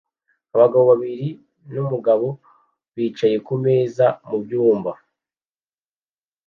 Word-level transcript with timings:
Abagore 0.55 0.85
babiri 0.89 1.27
numugabo 1.73 2.27
bicaye 2.95 3.37
kumeza 3.47 4.05
mubyumba 4.27 4.91